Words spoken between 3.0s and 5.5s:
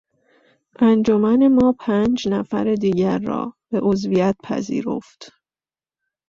را به عضویت پذیرفت.